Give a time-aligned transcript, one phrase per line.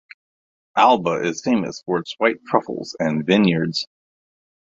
[0.75, 3.85] Alba is famous for its white truffles and vineyards.